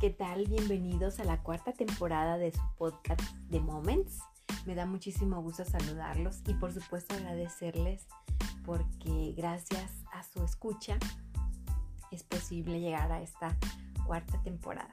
¿qué 0.00 0.08
tal? 0.08 0.46
Bienvenidos 0.46 1.20
a 1.20 1.24
la 1.24 1.42
cuarta 1.42 1.74
temporada 1.74 2.38
de 2.38 2.52
su 2.52 2.62
podcast 2.78 3.20
The 3.50 3.60
Moments. 3.60 4.20
Me 4.64 4.74
da 4.74 4.86
muchísimo 4.86 5.42
gusto 5.42 5.66
saludarlos 5.66 6.40
y 6.46 6.54
por 6.54 6.72
supuesto 6.72 7.14
agradecerles 7.14 8.06
porque 8.64 9.34
gracias 9.36 9.92
a 10.14 10.22
su 10.22 10.42
escucha 10.42 10.96
es 12.10 12.22
posible 12.22 12.80
llegar 12.80 13.12
a 13.12 13.20
esta 13.20 13.54
cuarta 14.06 14.42
temporada. 14.42 14.88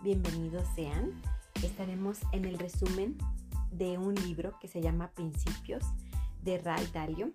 Bienvenidos 0.00 0.66
sean. 0.74 1.22
Estaremos 1.62 2.18
en 2.32 2.44
el 2.44 2.58
resumen 2.58 3.16
de 3.70 3.98
un 3.98 4.16
libro 4.16 4.58
que 4.58 4.66
se 4.66 4.82
llama 4.82 5.12
Principios 5.12 5.84
de 6.42 6.58
Ray 6.58 6.88
Dalio. 6.92 7.30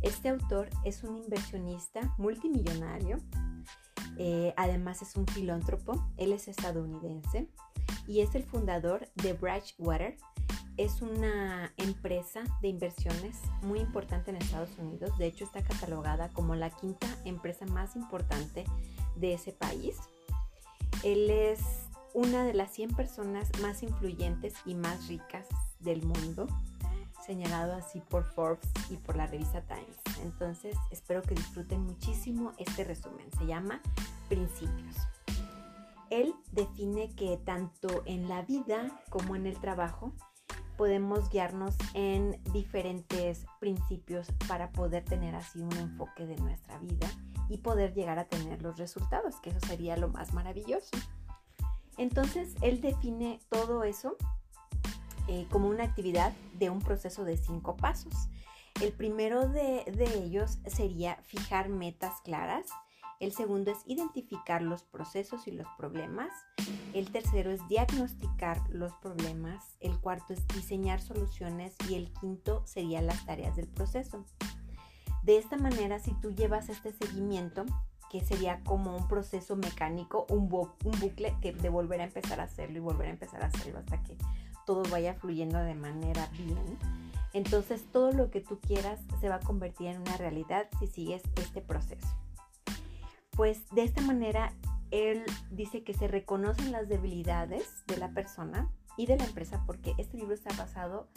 Este 0.00 0.30
autor 0.30 0.70
es 0.82 1.04
un 1.04 1.18
inversionista 1.18 2.14
multimillonario 2.16 3.18
eh, 4.22 4.52
además 4.58 5.00
es 5.00 5.16
un 5.16 5.26
filántropo, 5.26 6.06
él 6.18 6.34
es 6.34 6.46
estadounidense 6.46 7.48
y 8.06 8.20
es 8.20 8.34
el 8.34 8.44
fundador 8.44 9.08
de 9.14 9.32
Bridgewater. 9.32 10.18
Es 10.76 11.00
una 11.00 11.72
empresa 11.78 12.42
de 12.60 12.68
inversiones 12.68 13.38
muy 13.62 13.78
importante 13.78 14.30
en 14.30 14.36
Estados 14.36 14.76
Unidos. 14.76 15.16
De 15.16 15.24
hecho, 15.24 15.44
está 15.44 15.62
catalogada 15.62 16.28
como 16.34 16.54
la 16.54 16.68
quinta 16.68 17.06
empresa 17.24 17.64
más 17.64 17.96
importante 17.96 18.64
de 19.16 19.32
ese 19.32 19.52
país. 19.52 19.96
Él 21.02 21.30
es 21.30 21.60
una 22.12 22.44
de 22.44 22.52
las 22.52 22.72
100 22.72 22.90
personas 22.90 23.48
más 23.62 23.82
influyentes 23.82 24.52
y 24.66 24.74
más 24.74 25.08
ricas 25.08 25.46
del 25.78 26.02
mundo, 26.02 26.46
señalado 27.24 27.74
así 27.74 28.00
por 28.00 28.24
Forbes 28.24 28.68
y 28.90 28.96
por 28.96 29.16
la 29.16 29.26
revista 29.26 29.62
Times. 29.62 29.96
Entonces, 30.22 30.76
espero 30.90 31.22
que 31.22 31.34
disfruten 31.34 31.82
muchísimo 31.82 32.52
este 32.58 32.84
resumen. 32.84 33.26
Se 33.38 33.46
llama 33.46 33.80
Principios. 34.28 34.96
Él 36.10 36.34
define 36.52 37.14
que 37.14 37.36
tanto 37.36 38.02
en 38.04 38.28
la 38.28 38.42
vida 38.42 39.00
como 39.10 39.36
en 39.36 39.46
el 39.46 39.58
trabajo 39.60 40.12
podemos 40.76 41.30
guiarnos 41.30 41.76
en 41.94 42.42
diferentes 42.52 43.46
principios 43.60 44.28
para 44.48 44.72
poder 44.72 45.04
tener 45.04 45.34
así 45.34 45.60
un 45.60 45.72
enfoque 45.76 46.26
de 46.26 46.36
nuestra 46.36 46.78
vida 46.78 47.06
y 47.48 47.58
poder 47.58 47.92
llegar 47.92 48.18
a 48.18 48.24
tener 48.24 48.62
los 48.62 48.78
resultados, 48.78 49.36
que 49.40 49.50
eso 49.50 49.60
sería 49.66 49.96
lo 49.96 50.08
más 50.08 50.32
maravilloso. 50.32 50.96
Entonces, 51.98 52.54
él 52.62 52.80
define 52.80 53.40
todo 53.50 53.84
eso 53.84 54.16
eh, 55.28 55.46
como 55.50 55.68
una 55.68 55.84
actividad 55.84 56.32
de 56.60 56.70
un 56.70 56.78
proceso 56.78 57.24
de 57.24 57.36
cinco 57.36 57.76
pasos. 57.76 58.14
El 58.80 58.92
primero 58.92 59.48
de, 59.48 59.84
ellos 60.14 60.58
sería 60.66 61.16
fijar 61.24 61.68
metas 61.68 62.20
claras. 62.22 62.66
El 63.18 63.32
segundo 63.32 63.72
es 63.72 63.78
identificar 63.84 64.62
los 64.62 64.84
procesos 64.84 65.46
y 65.46 65.50
los 65.50 65.66
problemas. 65.76 66.32
El 66.94 67.10
tercero 67.10 67.50
es 67.50 67.66
diagnosticar 67.68 68.58
los 68.70 68.94
problemas. 68.94 69.76
El 69.80 69.98
cuarto 69.98 70.32
es 70.32 70.46
diseñar 70.48 71.02
soluciones. 71.02 71.74
Y 71.88 71.96
el 71.96 72.12
quinto 72.12 72.62
sería 72.66 73.02
las 73.02 73.26
tareas 73.26 73.56
del 73.56 73.68
proceso. 73.68 74.24
De 75.22 75.36
esta 75.36 75.58
manera, 75.58 75.98
si 75.98 76.14
tú 76.14 76.30
llevas 76.30 76.70
este 76.70 76.92
seguimiento, 76.92 77.66
que 78.10 78.24
sería 78.24 78.60
como 78.64 78.96
un 78.96 79.06
proceso 79.06 79.56
mecánico, 79.56 80.26
un, 80.30 80.50
un 80.84 81.00
bucle 81.00 81.36
que 81.42 81.52
de 81.52 81.68
volver 81.68 82.00
a 82.00 82.04
empezar 82.04 82.40
a 82.40 82.44
hacerlo 82.44 82.78
y 82.78 82.80
volver 82.80 83.08
a 83.08 83.10
empezar 83.10 83.42
a 83.42 83.46
hacerlo 83.46 83.78
hasta 83.78 84.02
que 84.02 84.16
todo 84.66 84.82
vaya 84.90 85.14
fluyendo 85.14 85.58
de 85.58 85.74
manera 85.74 86.28
bien 86.32 86.78
entonces 87.32 87.84
todo 87.92 88.12
lo 88.12 88.30
que 88.30 88.40
tú 88.40 88.58
quieras 88.58 89.00
se 89.20 89.28
va 89.28 89.36
a 89.36 89.40
convertir 89.40 89.88
en 89.88 90.00
una 90.00 90.16
realidad 90.16 90.68
si 90.78 90.86
sigues 90.86 91.22
este 91.36 91.60
proceso. 91.60 92.08
Pues 93.30 93.68
de 93.70 93.84
esta 93.84 94.00
manera 94.02 94.52
él 94.90 95.24
dice 95.50 95.84
que 95.84 95.94
se 95.94 96.08
reconocen 96.08 96.72
las 96.72 96.88
debilidades 96.88 97.84
de 97.86 97.96
la 97.96 98.10
persona 98.10 98.68
y 98.96 99.06
de 99.06 99.16
la 99.16 99.24
empresa 99.24 99.62
porque 99.66 99.94
este 99.98 100.16
libro 100.16 100.34
está 100.34 100.54
basado 100.56 101.08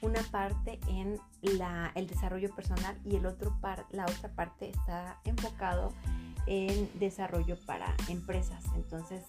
una 0.00 0.22
parte 0.30 0.78
en 0.88 1.18
el 1.42 2.06
desarrollo 2.06 2.54
personal 2.54 2.96
y 3.04 3.16
el 3.16 3.26
otro 3.26 3.56
la 3.90 4.04
otra 4.04 4.28
parte 4.34 4.70
está 4.70 5.18
enfocado 5.24 5.92
en 6.46 6.88
desarrollo 7.00 7.58
para 7.66 7.96
empresas. 8.08 8.64
Entonces, 8.76 9.24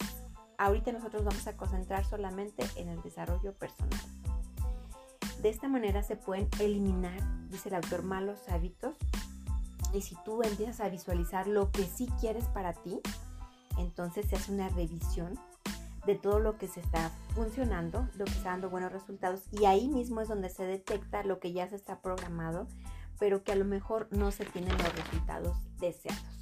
ahorita 0.58 0.92
nosotros 0.92 1.24
vamos 1.24 1.46
a 1.48 1.56
concentrar 1.56 2.06
solamente 2.06 2.66
en 2.76 2.90
el 2.90 3.02
desarrollo 3.02 3.54
personal. 3.54 4.00
De 5.42 5.50
esta 5.50 5.68
manera 5.68 6.02
se 6.04 6.16
pueden 6.16 6.50
eliminar, 6.60 7.20
dice 7.50 7.70
el 7.70 7.76
autor, 7.76 8.04
malos 8.04 8.40
hábitos. 8.50 8.96
Y 9.94 10.02
si 10.02 10.16
tú 10.26 10.42
empiezas 10.44 10.80
a 10.82 10.90
visualizar 10.90 11.48
lo 11.48 11.72
que 11.72 11.84
sí 11.84 12.08
quieres 12.20 12.46
para 12.46 12.74
ti, 12.74 13.00
entonces 13.78 14.26
se 14.28 14.36
hace 14.36 14.52
una 14.52 14.70
revisión 14.70 15.40
de 16.06 16.16
todo 16.16 16.40
lo 16.40 16.58
que 16.58 16.68
se 16.68 16.80
está 16.80 17.12
funcionando, 17.36 18.08
lo 18.16 18.26
que 18.26 18.32
está 18.32 18.50
dando 18.50 18.70
buenos 18.70 18.92
resultados. 18.92 19.44
Y 19.52 19.66
ahí 19.66 19.88
mismo 19.88 20.22
es 20.22 20.28
donde 20.28 20.50
se 20.50 20.64
detecta 20.64 21.24
lo 21.24 21.40
que 21.40 21.54
ya 21.54 21.70
se 21.70 21.76
está 21.76 22.02
programado, 22.02 22.68
pero 23.20 23.44
que 23.44 23.52
a 23.52 23.56
lo 23.56 23.66
mejor 23.66 24.08
no 24.12 24.32
se 24.32 24.46
tienen 24.46 24.78
los 24.78 24.96
resultados 24.96 25.58
deseados. 25.80 26.37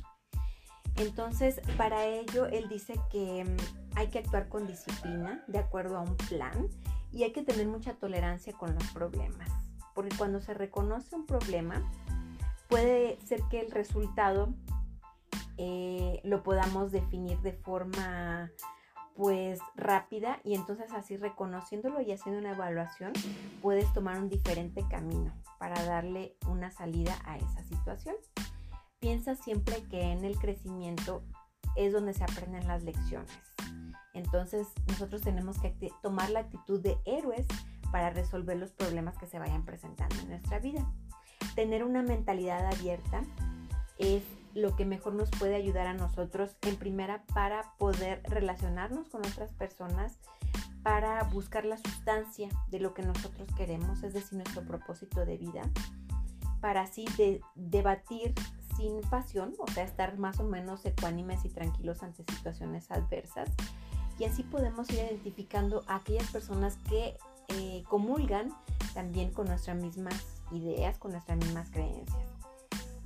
Entonces, 0.98 1.62
para 1.78 2.06
ello, 2.06 2.46
él 2.46 2.70
dice 2.70 3.00
que 3.12 3.44
mm, 3.44 3.98
hay 3.98 4.08
que 4.08 4.20
actuar 4.20 4.48
con 4.48 4.68
disciplina, 4.68 5.44
de 5.48 5.60
acuerdo 5.60 5.98
a 5.98 6.02
un 6.02 6.16
plan, 6.16 6.68
y 7.12 7.24
hay 7.24 7.32
que 7.32 7.44
tener 7.44 7.68
mucha 7.68 7.94
tolerancia 7.94 8.54
con 8.54 8.74
los 8.74 8.84
problemas, 8.92 9.50
porque 9.94 10.16
cuando 10.18 10.42
se 10.42 10.54
reconoce 10.54 11.16
un 11.16 11.26
problema, 11.26 11.90
puede 12.68 13.18
ser 13.26 13.42
que 13.50 13.62
el 13.62 13.72
resultado 13.72 14.54
eh, 15.58 16.20
lo 16.24 16.44
podamos 16.44 16.92
definir 16.92 17.40
de 17.40 17.54
forma 17.54 18.52
pues 19.16 19.60
rápida 19.76 20.42
y 20.44 20.56
entonces 20.56 20.92
así 20.92 21.16
reconociéndolo 21.16 22.02
y 22.02 22.12
haciendo 22.12 22.42
una 22.42 22.52
evaluación 22.52 23.14
puedes 23.62 23.92
tomar 23.94 24.20
un 24.20 24.28
diferente 24.28 24.84
camino 24.90 25.34
para 25.58 25.82
darle 25.86 26.36
una 26.50 26.70
salida 26.72 27.18
a 27.24 27.38
esa 27.38 27.64
situación. 27.64 28.16
Piensa 29.06 29.36
siempre 29.36 29.84
que 29.84 30.02
en 30.02 30.26
el 30.26 30.36
crecimiento 30.40 31.22
es 31.76 31.94
donde 31.94 32.16
se 32.16 32.24
aprenden 32.24 32.68
las 32.68 32.82
lecciones. 32.82 33.30
Entonces 34.16 34.66
nosotros 34.88 35.22
tenemos 35.22 35.60
que 35.60 35.92
tomar 36.02 36.32
la 36.32 36.40
actitud 36.40 36.82
de 36.82 36.98
héroes 37.06 37.46
para 37.92 38.10
resolver 38.10 38.58
los 38.58 38.72
problemas 38.72 39.16
que 39.20 39.28
se 39.28 39.38
vayan 39.38 39.64
presentando 39.64 40.16
en 40.22 40.30
nuestra 40.30 40.58
vida. 40.58 40.92
Tener 41.54 41.84
una 41.84 42.02
mentalidad 42.02 42.66
abierta 42.66 43.22
es 44.00 44.24
lo 44.56 44.76
que 44.76 44.86
mejor 44.86 45.14
nos 45.14 45.30
puede 45.30 45.54
ayudar 45.54 45.86
a 45.86 45.94
nosotros 45.94 46.58
en 46.64 46.76
primera 46.76 47.26
para 47.28 47.76
poder 47.78 48.24
relacionarnos 48.24 49.10
con 49.10 49.24
otras 49.24 49.54
personas, 49.54 50.18
para 50.82 51.22
buscar 51.26 51.64
la 51.64 51.78
sustancia 51.78 52.50
de 52.70 52.80
lo 52.80 52.96
que 52.96 53.04
nosotros 53.04 53.50
queremos, 53.56 54.02
es 54.02 54.16
decir, 54.16 54.40
nuestro 54.40 54.64
propósito 54.64 55.28
de 55.28 55.38
vida, 55.38 55.62
para 56.60 56.82
así 56.82 57.06
debatir 57.54 58.34
sin 58.76 59.02
pasión, 59.02 59.54
o 59.60 59.68
sea, 59.72 59.84
estar 59.84 60.18
más 60.18 60.40
o 60.40 60.44
menos 60.44 60.86
ecuánimes 60.86 61.46
y 61.46 61.50
tranquilos 61.50 62.04
ante 62.04 62.24
situaciones 62.24 62.92
adversas 62.92 63.50
y 64.18 64.24
así 64.26 64.44
podemos 64.44 64.90
ir 64.92 65.00
identificando 65.00 65.84
a 65.88 65.98
aquellas 65.98 66.30
personas 66.32 66.78
que 66.90 67.18
eh, 67.50 67.84
comulgan 67.90 68.54
también 68.94 69.32
con 69.32 69.48
nuestras 69.48 69.78
mismas 69.78 70.16
ideas, 70.52 70.98
con 70.98 71.12
nuestras 71.12 71.38
mismas 71.38 71.70
creencias. 71.70 72.30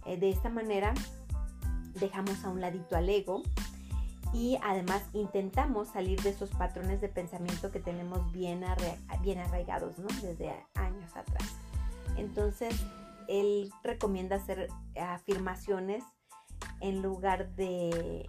Eh, 0.06 0.18
de 0.18 0.30
esta 0.30 0.50
manera 0.50 0.94
dejamos 2.00 2.44
a 2.44 2.50
un 2.50 2.62
ladito 2.62 2.96
al 2.96 3.10
ego 3.10 3.42
y 4.34 4.60
además 4.64 5.04
intentamos 5.14 5.90
salir 5.90 6.22
de 6.22 6.30
esos 6.30 6.52
patrones 6.52 7.02
de 7.02 7.10
pensamiento 7.10 7.72
que 7.72 7.80
tenemos 7.80 8.32
bien, 8.32 8.64
arraigados 8.64 9.96
desde 10.22 10.54
años 10.76 11.16
atrás. 11.16 11.56
Entonces, 12.16 12.76
él 13.30 13.72
recomienda 13.84 14.38
hacer 14.38 14.68
afirmaciones 15.00 16.04
en 16.82 17.02
lugar 17.02 17.56
de 17.56 18.28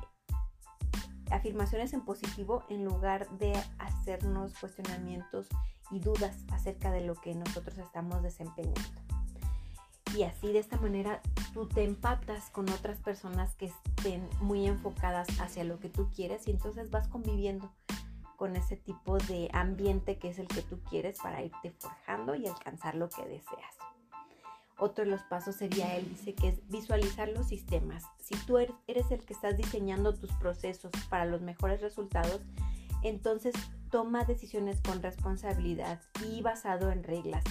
afirmaciones 1.30 1.92
en 1.92 2.02
positivo 2.02 2.64
en 2.68 2.84
lugar 2.84 3.28
de 3.38 3.52
hacernos 3.78 4.52
cuestionamientos 4.58 5.46
y 5.90 6.00
dudas 6.00 6.44
acerca 6.52 6.90
de 6.90 7.00
lo 7.00 7.14
que 7.14 7.34
nosotros 7.34 7.78
estamos 7.78 8.22
desempeñando. 8.22 8.80
Y 10.16 10.24
así 10.24 10.52
de 10.52 10.58
esta 10.58 10.76
manera 10.76 11.22
tú 11.54 11.66
te 11.66 11.84
empatas 11.84 12.50
con 12.50 12.68
otras 12.68 12.98
personas 12.98 13.54
que 13.54 13.66
estén 13.66 14.28
muy 14.40 14.66
enfocadas 14.66 15.28
hacia 15.40 15.64
lo 15.64 15.78
que 15.78 15.88
tú 15.88 16.10
quieres 16.10 16.46
y 16.46 16.50
entonces 16.50 16.90
vas 16.90 17.08
conviviendo 17.08 17.72
con 18.36 18.56
ese 18.56 18.76
tipo 18.76 19.18
de 19.18 19.48
ambiente 19.52 20.18
que 20.18 20.30
es 20.30 20.38
el 20.38 20.48
que 20.48 20.62
tú 20.62 20.80
quieres 20.88 21.18
para 21.20 21.42
irte 21.42 21.70
forjando 21.78 22.34
y 22.34 22.46
alcanzar 22.46 22.96
lo 22.96 23.08
que 23.08 23.24
deseas. 23.24 23.89
Otro 24.80 25.04
de 25.04 25.10
los 25.10 25.20
pasos 25.22 25.56
sería, 25.56 25.94
él 25.96 26.08
dice 26.08 26.34
que 26.34 26.48
es 26.48 26.68
visualizar 26.68 27.28
los 27.28 27.46
sistemas. 27.46 28.02
Si 28.18 28.34
tú 28.46 28.56
er-, 28.56 28.72
eres 28.86 29.10
el 29.10 29.22
que 29.24 29.34
estás 29.34 29.56
diseñando 29.58 30.14
tus 30.14 30.32
procesos 30.32 30.90
para 31.10 31.26
los 31.26 31.42
mejores 31.42 31.82
resultados, 31.82 32.40
entonces 33.02 33.54
toma 33.90 34.24
decisiones 34.24 34.80
con 34.80 35.02
responsabilidad 35.02 36.00
y 36.26 36.40
basado 36.40 36.90
en 36.90 37.04
reglas. 37.04 37.44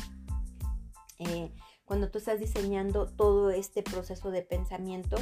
Eh, 1.19 1.53
cuando 1.85 2.09
tú 2.09 2.17
estás 2.17 2.39
diseñando 2.39 3.05
todo 3.07 3.51
este 3.51 3.83
proceso 3.83 4.31
de 4.31 4.41
pensamiento, 4.41 5.17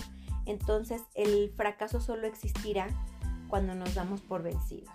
entonces 0.46 1.02
el 1.14 1.52
fracaso 1.58 2.00
solo 2.00 2.26
existirá 2.26 2.88
cuando 3.50 3.76
nos 3.76 3.96
damos 3.96 4.22
por 4.22 4.44
vencidos. 4.44 4.94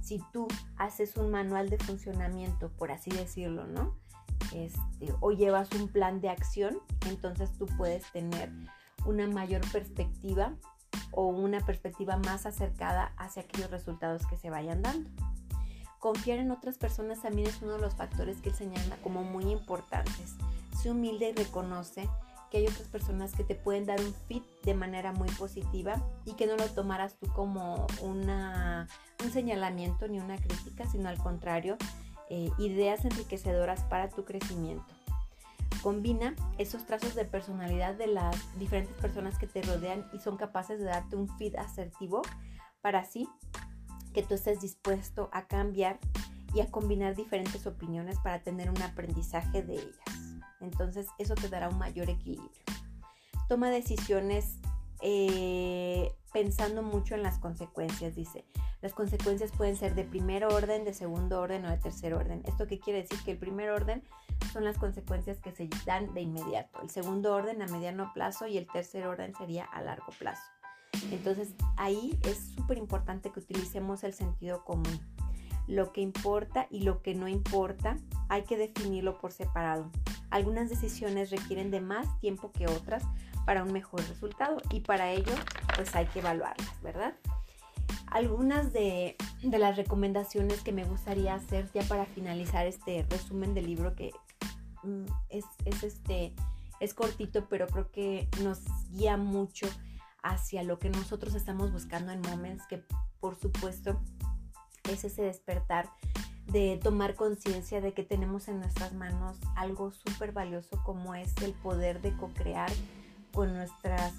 Si 0.00 0.20
tú 0.32 0.48
haces 0.76 1.16
un 1.16 1.30
manual 1.30 1.70
de 1.70 1.78
funcionamiento, 1.78 2.70
por 2.70 2.90
así 2.90 3.10
decirlo, 3.10 3.68
¿no? 3.68 3.96
Este, 4.52 5.14
o 5.20 5.30
llevas 5.30 5.70
un 5.72 5.88
plan 5.88 6.20
de 6.20 6.28
acción, 6.28 6.78
entonces 7.06 7.52
tú 7.56 7.66
puedes 7.76 8.10
tener 8.12 8.50
una 9.06 9.26
mayor 9.28 9.60
perspectiva 9.70 10.54
o 11.12 11.26
una 11.26 11.60
perspectiva 11.60 12.16
más 12.16 12.46
acercada 12.46 13.12
hacia 13.16 13.42
aquellos 13.42 13.70
resultados 13.70 14.26
que 14.26 14.36
se 14.36 14.50
vayan 14.50 14.82
dando. 14.82 15.10
Confiar 15.98 16.38
en 16.38 16.50
otras 16.50 16.78
personas 16.78 17.20
también 17.20 17.48
es 17.48 17.60
uno 17.62 17.72
de 17.74 17.80
los 17.80 17.94
factores 17.94 18.40
que 18.40 18.48
él 18.48 18.54
señala 18.54 18.96
como 19.02 19.22
muy 19.22 19.44
importantes. 19.50 20.34
Sé 20.80 20.90
humilde 20.90 21.30
y 21.30 21.34
reconoce 21.34 22.08
que 22.50 22.58
hay 22.58 22.66
otras 22.66 22.88
personas 22.88 23.32
que 23.32 23.44
te 23.44 23.54
pueden 23.54 23.86
dar 23.86 24.00
un 24.00 24.12
fit 24.26 24.42
de 24.64 24.74
manera 24.74 25.12
muy 25.12 25.28
positiva 25.30 26.02
y 26.24 26.32
que 26.32 26.46
no 26.46 26.56
lo 26.56 26.66
tomaras 26.66 27.16
tú 27.18 27.28
como 27.32 27.86
una, 28.00 28.88
un 29.22 29.30
señalamiento 29.30 30.08
ni 30.08 30.18
una 30.18 30.36
crítica, 30.36 30.88
sino 30.88 31.08
al 31.08 31.18
contrario, 31.18 31.76
eh, 32.30 32.50
ideas 32.58 33.04
enriquecedoras 33.04 33.82
para 33.84 34.08
tu 34.08 34.24
crecimiento. 34.24 34.86
Combina 35.82 36.34
esos 36.58 36.86
trazos 36.86 37.14
de 37.14 37.24
personalidad 37.24 37.94
de 37.94 38.06
las 38.06 38.58
diferentes 38.58 38.94
personas 38.96 39.38
que 39.38 39.46
te 39.46 39.62
rodean 39.62 40.08
y 40.12 40.18
son 40.20 40.36
capaces 40.36 40.78
de 40.78 40.86
darte 40.86 41.16
un 41.16 41.28
feed 41.38 41.56
asertivo 41.56 42.22
para 42.80 43.00
así 43.00 43.28
que 44.14 44.22
tú 44.22 44.34
estés 44.34 44.60
dispuesto 44.60 45.28
a 45.32 45.46
cambiar 45.46 45.98
y 46.54 46.60
a 46.60 46.70
combinar 46.70 47.14
diferentes 47.14 47.66
opiniones 47.66 48.18
para 48.18 48.42
tener 48.42 48.70
un 48.70 48.82
aprendizaje 48.82 49.62
de 49.62 49.74
ellas. 49.74 50.40
Entonces 50.60 51.06
eso 51.18 51.34
te 51.34 51.48
dará 51.48 51.68
un 51.68 51.78
mayor 51.78 52.10
equilibrio. 52.10 52.50
Toma 53.48 53.70
decisiones 53.70 54.58
eh, 55.00 56.12
pensando 56.32 56.82
mucho 56.82 57.14
en 57.14 57.22
las 57.22 57.38
consecuencias, 57.38 58.14
dice. 58.14 58.44
Las 58.82 58.94
consecuencias 58.94 59.52
pueden 59.52 59.76
ser 59.76 59.94
de 59.94 60.04
primer 60.04 60.44
orden, 60.44 60.84
de 60.84 60.94
segundo 60.94 61.40
orden 61.40 61.66
o 61.66 61.70
de 61.70 61.76
tercer 61.76 62.14
orden. 62.14 62.42
¿Esto 62.46 62.66
qué 62.66 62.78
quiere 62.80 63.02
decir? 63.02 63.18
Que 63.24 63.32
el 63.32 63.38
primer 63.38 63.70
orden 63.70 64.02
son 64.52 64.64
las 64.64 64.78
consecuencias 64.78 65.38
que 65.38 65.52
se 65.52 65.68
dan 65.84 66.14
de 66.14 66.22
inmediato, 66.22 66.80
el 66.82 66.90
segundo 66.90 67.34
orden 67.34 67.60
a 67.60 67.66
mediano 67.66 68.10
plazo 68.14 68.46
y 68.46 68.56
el 68.56 68.66
tercer 68.66 69.06
orden 69.06 69.34
sería 69.34 69.64
a 69.64 69.82
largo 69.82 70.12
plazo. 70.18 70.42
Entonces 71.10 71.54
ahí 71.76 72.18
es 72.22 72.52
súper 72.54 72.78
importante 72.78 73.30
que 73.30 73.40
utilicemos 73.40 74.02
el 74.02 74.14
sentido 74.14 74.64
común. 74.64 75.00
Lo 75.66 75.92
que 75.92 76.00
importa 76.00 76.66
y 76.70 76.80
lo 76.80 77.02
que 77.02 77.14
no 77.14 77.28
importa 77.28 77.96
hay 78.28 78.42
que 78.42 78.56
definirlo 78.56 79.18
por 79.18 79.30
separado. 79.30 79.90
Algunas 80.30 80.68
decisiones 80.68 81.30
requieren 81.30 81.70
de 81.70 81.80
más 81.80 82.18
tiempo 82.20 82.50
que 82.50 82.66
otras 82.66 83.04
para 83.44 83.62
un 83.62 83.72
mejor 83.72 84.00
resultado 84.08 84.60
y 84.70 84.80
para 84.80 85.10
ello 85.10 85.32
pues 85.76 85.94
hay 85.94 86.06
que 86.06 86.20
evaluarlas, 86.20 86.82
¿verdad? 86.82 87.14
Algunas 88.10 88.72
de, 88.72 89.16
las 89.42 89.76
recomendaciones 89.76 90.62
que 90.62 90.72
me 90.72 90.84
gustaría 90.84 91.34
hacer 91.34 91.70
ya 91.72 91.82
para 91.82 92.06
finalizar 92.06 92.66
este 92.66 93.06
resumen 93.08 93.54
del 93.54 93.66
libro 93.66 93.94
que 93.94 94.12
mm, 94.82 95.04
es, 95.28 95.44
este, 95.64 96.34
es 96.80 96.94
cortito 96.94 97.46
pero 97.48 97.68
creo 97.68 97.90
que 97.90 98.28
nos 98.42 98.60
guía 98.90 99.16
mucho 99.16 99.68
hacia 100.22 100.62
lo 100.62 100.78
que 100.78 100.90
nosotros 100.90 101.34
estamos 101.34 101.72
buscando 101.72 102.12
en 102.12 102.20
Moments 102.20 102.66
que 102.66 102.84
por 103.20 103.36
supuesto 103.36 104.00
es 104.90 105.04
ese 105.04 105.22
despertar 105.22 105.88
de 106.46 106.80
tomar 106.82 107.14
conciencia 107.14 107.80
de 107.80 107.92
que 107.92 108.02
tenemos 108.02 108.48
en 108.48 108.58
nuestras 108.58 108.92
manos 108.92 109.38
algo 109.56 109.92
súper 109.92 110.32
valioso 110.32 110.82
como 110.84 111.14
es 111.14 111.32
el 111.42 111.52
poder 111.52 112.02
de 112.02 112.16
co-crear 112.16 112.70
con 113.32 113.54
nuestros 113.54 114.12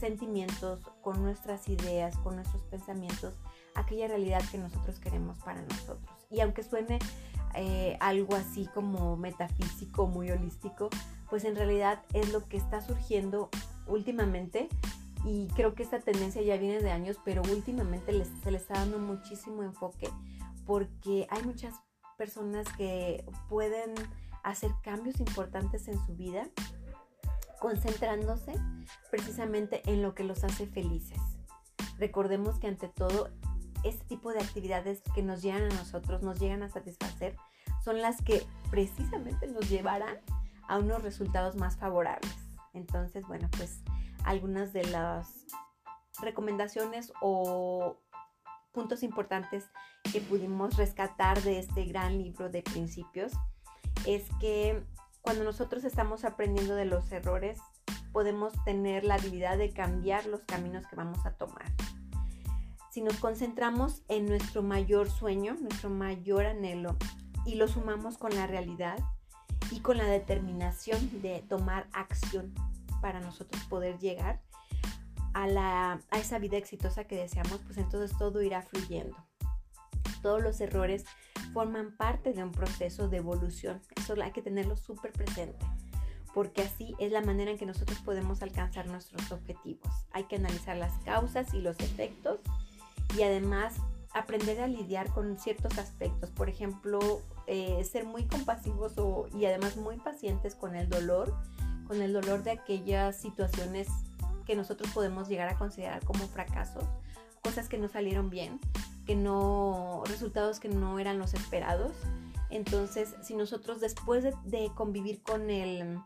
sentimientos, 0.00 0.80
con 1.02 1.22
nuestras 1.22 1.68
ideas, 1.68 2.16
con 2.18 2.36
nuestros 2.36 2.62
pensamientos, 2.64 3.34
aquella 3.74 4.08
realidad 4.08 4.42
que 4.50 4.58
nosotros 4.58 4.98
queremos 4.98 5.38
para 5.38 5.62
nosotros. 5.62 6.10
Y 6.30 6.40
aunque 6.40 6.62
suene 6.62 6.98
eh, 7.54 7.96
algo 8.00 8.34
así 8.34 8.66
como 8.74 9.16
metafísico, 9.16 10.06
muy 10.06 10.30
holístico, 10.30 10.88
pues 11.28 11.44
en 11.44 11.54
realidad 11.54 12.02
es 12.12 12.32
lo 12.32 12.48
que 12.48 12.56
está 12.56 12.80
surgiendo 12.80 13.50
últimamente 13.86 14.68
y 15.24 15.48
creo 15.48 15.74
que 15.74 15.82
esta 15.82 16.00
tendencia 16.00 16.42
ya 16.42 16.56
viene 16.56 16.80
de 16.80 16.90
años, 16.90 17.18
pero 17.24 17.42
últimamente 17.42 18.12
se 18.42 18.50
le 18.50 18.56
está 18.56 18.74
dando 18.74 18.98
muchísimo 18.98 19.62
enfoque 19.62 20.08
porque 20.66 21.26
hay 21.30 21.42
muchas 21.42 21.74
personas 22.16 22.66
que 22.76 23.24
pueden 23.48 23.94
hacer 24.42 24.70
cambios 24.82 25.20
importantes 25.20 25.88
en 25.88 25.98
su 26.06 26.14
vida 26.16 26.48
concentrándose 27.60 28.54
precisamente 29.10 29.82
en 29.84 30.02
lo 30.02 30.14
que 30.14 30.24
los 30.24 30.42
hace 30.42 30.66
felices. 30.66 31.20
Recordemos 31.98 32.58
que 32.58 32.66
ante 32.66 32.88
todo, 32.88 33.30
este 33.84 34.04
tipo 34.06 34.32
de 34.32 34.40
actividades 34.40 35.02
que 35.14 35.22
nos 35.22 35.42
llegan 35.42 35.64
a 35.64 35.74
nosotros, 35.74 36.22
nos 36.22 36.40
llegan 36.40 36.62
a 36.62 36.68
satisfacer, 36.68 37.36
son 37.84 38.02
las 38.02 38.20
que 38.22 38.42
precisamente 38.70 39.46
nos 39.46 39.68
llevarán 39.70 40.18
a 40.68 40.78
unos 40.78 41.02
resultados 41.02 41.56
más 41.56 41.76
favorables. 41.76 42.34
Entonces, 42.74 43.26
bueno, 43.26 43.48
pues 43.56 43.82
algunas 44.24 44.72
de 44.72 44.84
las 44.86 45.46
recomendaciones 46.20 47.12
o 47.20 47.96
puntos 48.72 49.02
importantes 49.02 49.64
que 50.12 50.20
pudimos 50.20 50.76
rescatar 50.76 51.42
de 51.42 51.58
este 51.58 51.84
gran 51.84 52.18
libro 52.18 52.48
de 52.48 52.62
principios 52.62 53.32
es 54.06 54.24
que 54.40 54.84
cuando 55.22 55.44
nosotros 55.44 55.84
estamos 55.84 56.24
aprendiendo 56.24 56.74
de 56.74 56.84
los 56.84 57.10
errores, 57.12 57.58
podemos 58.12 58.52
tener 58.64 59.04
la 59.04 59.14
habilidad 59.14 59.58
de 59.58 59.72
cambiar 59.72 60.26
los 60.26 60.42
caminos 60.42 60.86
que 60.86 60.96
vamos 60.96 61.24
a 61.26 61.32
tomar. 61.32 61.72
Si 62.90 63.02
nos 63.02 63.16
concentramos 63.16 64.02
en 64.08 64.26
nuestro 64.26 64.62
mayor 64.62 65.10
sueño, 65.10 65.56
nuestro 65.60 65.90
mayor 65.90 66.46
anhelo, 66.46 66.96
y 67.46 67.54
lo 67.54 67.68
sumamos 67.68 68.18
con 68.18 68.34
la 68.34 68.46
realidad 68.46 68.98
y 69.70 69.80
con 69.80 69.96
la 69.96 70.04
determinación 70.04 71.22
de 71.22 71.44
tomar 71.48 71.88
acción 71.92 72.52
para 73.00 73.20
nosotros 73.20 73.62
poder 73.64 73.98
llegar, 73.98 74.40
a, 75.34 76.00
esa 76.12 76.38
vida 76.38 76.56
exitosa 76.56 77.04
que 77.04 77.16
deseamos, 77.16 77.60
pues 77.64 77.78
entonces 77.78 78.16
todo 78.18 78.42
irá 78.42 78.62
fluyendo. 78.62 79.16
Todos 80.22 80.42
los 80.42 80.60
errores 80.60 81.04
forman 81.52 81.96
parte 81.96 82.32
de 82.32 82.42
un 82.42 82.52
proceso 82.52 83.08
de 83.08 83.18
evolución. 83.18 83.80
Eso 83.96 84.14
hay 84.22 84.32
que 84.32 84.42
tenerlo 84.42 84.76
súper 84.76 85.12
presente, 85.12 85.64
porque 86.34 86.62
así 86.62 86.94
es 86.98 87.12
la 87.12 87.22
manera 87.22 87.50
en 87.50 87.58
que 87.58 87.66
nosotros 87.66 87.98
podemos 88.00 88.42
alcanzar 88.42 88.86
nuestros 88.86 89.32
objetivos. 89.32 89.88
Hay 90.12 90.24
que 90.24 90.36
analizar 90.36 90.76
las 90.76 90.92
causas 91.04 91.54
y 91.54 91.60
los 91.60 91.78
efectos 91.80 92.40
y 93.16 93.22
además 93.22 93.74
aprender 94.12 94.60
a 94.60 94.66
lidiar 94.66 95.10
con 95.12 95.38
ciertos 95.38 95.78
aspectos. 95.78 96.30
Por 96.30 96.48
ejemplo, 96.48 97.22
eh, 97.46 97.82
ser 97.84 98.04
muy 98.04 98.26
compasivos 98.26 98.94
y 99.34 99.44
además 99.44 99.76
muy 99.76 99.96
pacientes 99.96 100.54
con 100.54 100.74
el 100.74 100.88
dolor, 100.88 101.34
con 101.86 102.02
el 102.02 102.12
dolor 102.12 102.42
de 102.42 102.52
aquellas 102.52 103.16
situaciones 103.16 103.88
que 104.46 104.56
nosotros 104.56 104.90
podemos 104.92 105.28
llegar 105.28 105.48
a 105.48 105.56
considerar 105.56 106.04
como 106.04 106.26
fracasos, 106.26 106.84
cosas 107.42 107.68
que 107.68 107.78
no 107.78 107.88
salieron 107.88 108.30
bien, 108.30 108.58
que 109.10 109.16
no, 109.16 110.04
resultados 110.06 110.60
que 110.60 110.68
no 110.68 111.00
eran 111.00 111.18
los 111.18 111.34
esperados. 111.34 111.90
Entonces, 112.48 113.16
si 113.24 113.34
nosotros 113.34 113.80
después 113.80 114.22
de, 114.22 114.70
convivir 114.76 115.20
con 115.24 115.50
el 115.50 115.98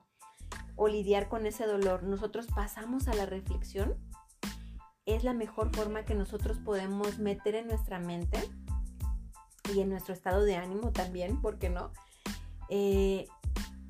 o 0.74 0.88
lidiar 0.88 1.28
con 1.28 1.44
ese 1.44 1.66
dolor, 1.66 2.02
nosotros 2.02 2.46
pasamos 2.54 3.06
a 3.06 3.12
la 3.12 3.26
reflexión, 3.26 3.94
es 5.04 5.22
la 5.22 5.34
mejor 5.34 5.76
forma 5.76 6.06
que 6.06 6.14
nosotros 6.14 6.58
podemos 6.64 7.18
meter 7.18 7.56
en 7.56 7.66
nuestra 7.66 7.98
mente 7.98 8.38
y 9.74 9.80
en 9.80 9.90
nuestro 9.90 10.14
estado 10.14 10.42
de 10.42 10.56
ánimo 10.56 10.90
también, 10.90 11.42
¿por 11.42 11.58
qué 11.58 11.68
no? 11.68 11.92
Eh, 12.70 13.26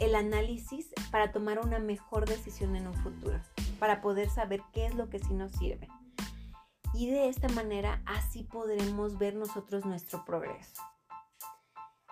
el 0.01 0.17
análisis 0.17 0.91
para 1.13 1.31
tomar 1.31 1.61
una 1.61 1.79
mejor 1.79 2.29
decisión 2.29 2.75
en 2.75 2.89
un 2.89 2.95
futuro 2.95 3.39
para 3.79 4.01
poder 4.01 4.29
saber 4.29 4.61
qué 4.73 4.87
es 4.87 4.97
lo 4.97 5.09
que 5.09 5.21
sí 5.21 5.35
nos 5.35 5.53
sirve. 5.53 5.87
Y 6.95 7.11
de 7.11 7.29
esta 7.29 7.49
manera 7.49 8.01
así 8.07 8.45
podremos 8.45 9.19
ver 9.19 9.35
nosotros 9.35 9.85
nuestro 9.85 10.25
progreso. 10.25 10.81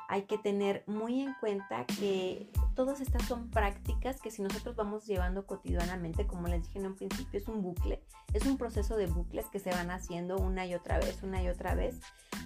Hay 0.08 0.24
que 0.24 0.38
tener 0.38 0.82
muy 0.86 1.22
en 1.22 1.34
cuenta 1.40 1.86
que 1.86 2.50
todas 2.74 3.00
estas 3.00 3.22
son 3.26 3.48
prácticas 3.48 4.20
que 4.20 4.30
si 4.30 4.42
nosotros 4.42 4.74
vamos 4.74 5.06
llevando 5.06 5.46
cotidianamente, 5.46 6.26
como 6.26 6.48
les 6.48 6.64
dije 6.64 6.80
en 6.80 6.86
un 6.86 6.96
principio, 6.96 7.38
es 7.38 7.48
un 7.48 7.62
bucle, 7.62 8.02
es 8.34 8.44
un 8.44 8.58
proceso 8.58 8.96
de 8.96 9.06
bucles 9.06 9.46
que 9.46 9.60
se 9.60 9.70
van 9.70 9.90
haciendo 9.90 10.36
una 10.36 10.66
y 10.66 10.74
otra 10.74 10.98
vez, 10.98 11.22
una 11.22 11.42
y 11.42 11.48
otra 11.48 11.74
vez. 11.74 12.00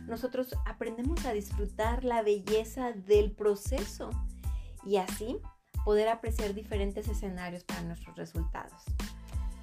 Nosotros 0.07 0.55
aprendemos 0.67 1.25
a 1.25 1.33
disfrutar 1.33 2.05
la 2.05 2.23
belleza 2.23 2.93
del 2.93 3.33
proceso 3.33 4.11
y 4.85 4.99
así 4.99 5.41
poder 5.85 6.09
apreciar 6.09 6.53
diferentes 6.53 7.09
escenarios 7.09 7.65
para 7.65 7.83
nuestros 7.83 8.15
resultados. 8.15 8.85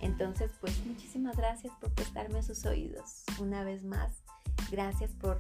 Entonces, 0.03 0.51
pues 0.59 0.85
muchísimas 0.85 1.37
gracias 1.37 1.73
por 1.79 1.89
prestarme 1.93 2.43
sus 2.43 2.65
oídos. 2.65 3.23
Una 3.39 3.63
vez 3.63 3.83
más, 3.85 4.21
gracias 4.69 5.11
por 5.11 5.39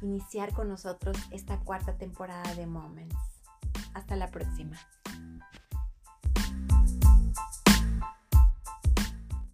iniciar 0.00 0.52
con 0.52 0.68
nosotros 0.68 1.16
esta 1.32 1.58
cuarta 1.58 1.98
temporada 1.98 2.54
de 2.54 2.66
Moments. 2.66 3.16
Hasta 3.94 4.14
la 4.14 4.28
próxima. 4.28 4.78